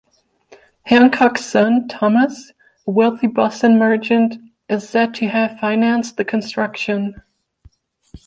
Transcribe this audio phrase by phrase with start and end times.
[0.81, 2.51] Hancock's son, Thomas,
[2.87, 4.33] a wealthy Boston merchant,
[4.67, 7.13] is said to have financed the construction.